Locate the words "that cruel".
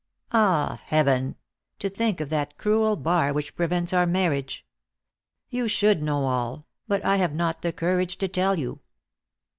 2.31-2.95